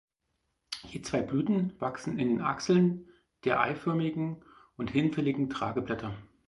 Je 0.87 1.03
zwei 1.03 1.21
Blüten 1.21 1.79
wachsen 1.79 2.17
in 2.17 2.27
den 2.29 2.41
Achseln 2.41 3.07
der 3.43 3.59
eiförmigen 3.59 4.43
und 4.75 4.89
hinfälligen 4.89 5.51
Tragblätter. 5.51 6.15